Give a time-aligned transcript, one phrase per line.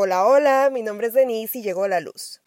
[0.00, 2.40] Hola, hola, mi nombre es Denise y llegó la luz.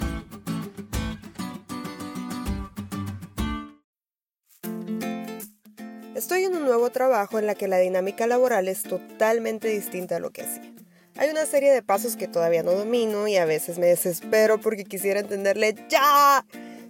[6.15, 10.19] Estoy en un nuevo trabajo en la que la dinámica laboral es totalmente distinta a
[10.21, 10.73] lo que hacía.
[11.17, 14.85] Hay una serie de pasos que todavía no domino y a veces me desespero porque
[14.85, 16.45] quisiera entenderle ya.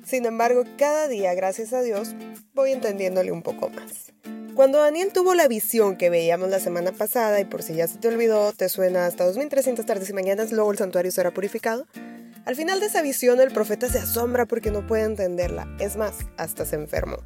[0.06, 2.14] Sin embargo, cada día, gracias a Dios,
[2.54, 4.14] voy entendiéndole un poco más.
[4.56, 7.98] Cuando Daniel tuvo la visión que veíamos la semana pasada, y por si ya se
[7.98, 11.88] te olvidó, te suena hasta 2300 tardes y mañanas, luego el santuario será purificado.
[12.46, 15.68] Al final de esa visión, el profeta se asombra porque no puede entenderla.
[15.80, 17.18] Es más, hasta se enfermó.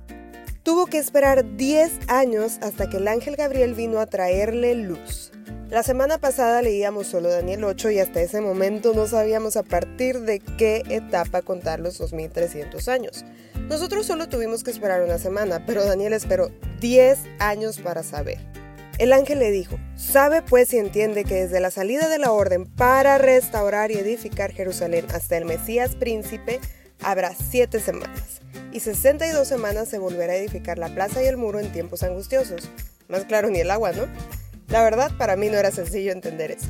[0.61, 5.31] Tuvo que esperar 10 años hasta que el ángel Gabriel vino a traerle luz.
[5.69, 10.21] La semana pasada leíamos solo Daniel 8 y hasta ese momento no sabíamos a partir
[10.21, 13.25] de qué etapa contar los 2300 años.
[13.67, 16.51] Nosotros solo tuvimos que esperar una semana, pero Daniel esperó
[16.81, 18.37] 10 años para saber.
[18.99, 22.67] El ángel le dijo, sabe pues y entiende que desde la salida de la orden
[22.67, 26.59] para restaurar y edificar Jerusalén hasta el Mesías príncipe
[27.01, 28.39] habrá 7 semanas,
[28.71, 32.69] y 62 semanas se volverá a edificar la plaza y el muro en tiempos angustiosos.
[33.07, 34.03] Más claro ni el agua, ¿no?
[34.67, 36.67] La verdad, para mí no era sencillo entender eso.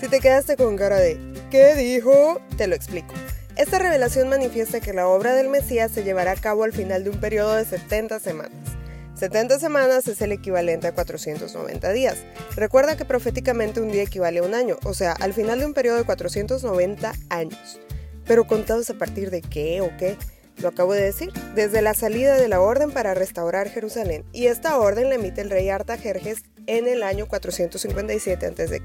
[0.00, 1.18] Si te quedaste con cara de
[1.50, 2.40] ¿qué dijo?
[2.56, 3.14] Te lo explico.
[3.56, 7.10] Esta revelación manifiesta que la obra del Mesías se llevará a cabo al final de
[7.10, 8.76] un periodo de 70 semanas.
[9.14, 12.18] 70 semanas es el equivalente a 490 días.
[12.54, 15.72] Recuerda que proféticamente un día equivale a un año, o sea, al final de un
[15.72, 17.80] periodo de 490 años.
[18.26, 20.18] Pero contados a partir de qué o qué,
[20.58, 24.24] lo acabo de decir, desde la salida de la orden para restaurar Jerusalén.
[24.32, 28.82] Y esta orden la emite el rey Artajerjes en el año 457 a.C.,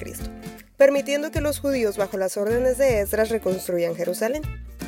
[0.78, 4.42] permitiendo que los judíos bajo las órdenes de Esdras reconstruyan Jerusalén.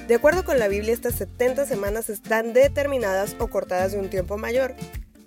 [0.08, 4.38] De acuerdo con la Biblia, estas 70 semanas están determinadas o cortadas de un tiempo
[4.38, 4.76] mayor,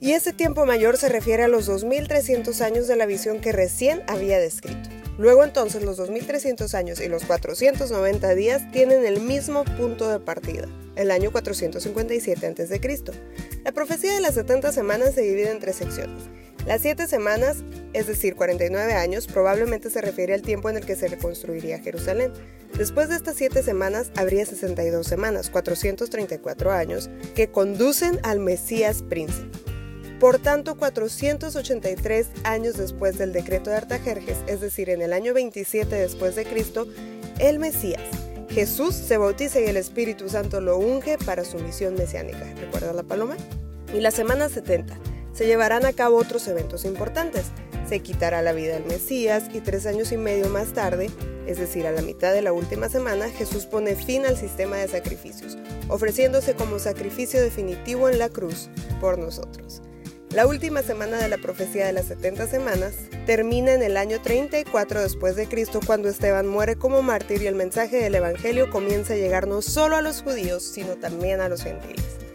[0.00, 4.02] y ese tiempo mayor se refiere a los 2300 años de la visión que recién
[4.06, 4.90] había descrito.
[5.18, 10.68] Luego entonces los 2300 años y los 490 días tienen el mismo punto de partida,
[10.94, 12.80] el año 457 a.C.
[13.64, 16.24] La profecía de las 70 semanas se divide en tres secciones.
[16.66, 17.58] Las 7 semanas,
[17.92, 22.32] es decir, 49 años, probablemente se refiere al tiempo en el que se reconstruiría Jerusalén.
[22.76, 29.48] Después de estas 7 semanas habría 62 semanas, 434 años, que conducen al Mesías príncipe.
[30.18, 35.94] Por tanto, 483 años después del decreto de Artajerjes, es decir, en el año 27
[35.94, 36.88] después de Cristo,
[37.38, 38.02] el Mesías,
[38.48, 42.44] Jesús, se bautiza y el Espíritu Santo lo unge para su misión mesiánica.
[42.60, 43.36] ¿Recuerda la paloma?
[43.94, 44.98] Y la semana 70
[45.36, 47.44] se llevarán a cabo otros eventos importantes.
[47.86, 51.10] Se quitará la vida del Mesías y tres años y medio más tarde,
[51.46, 54.88] es decir, a la mitad de la última semana, Jesús pone fin al sistema de
[54.88, 55.58] sacrificios,
[55.88, 58.70] ofreciéndose como sacrificio definitivo en la cruz
[59.00, 59.82] por nosotros.
[60.30, 62.94] La última semana de la profecía de las 70 semanas
[63.26, 67.54] termina en el año 34 después de Cristo cuando Esteban muere como mártir y el
[67.54, 71.62] mensaje del Evangelio comienza a llegar no solo a los judíos, sino también a los
[71.62, 72.25] gentiles.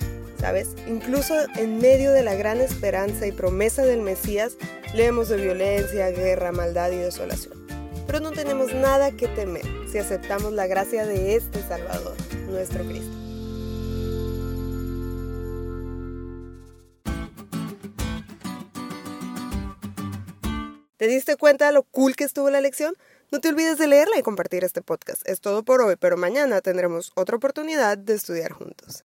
[0.41, 0.69] ¿Sabes?
[0.88, 4.57] Incluso en medio de la gran esperanza y promesa del Mesías,
[4.96, 7.53] leemos de violencia, guerra, maldad y desolación.
[8.07, 12.18] Pero no tenemos nada que temer si aceptamos la gracia de este Salvador,
[12.50, 13.16] nuestro Cristo.
[20.97, 22.96] ¿Te diste cuenta de lo cool que estuvo la lección?
[23.31, 25.22] No te olvides de leerla y compartir este podcast.
[25.28, 29.00] Es todo por hoy, pero mañana tendremos otra oportunidad de estudiar juntos.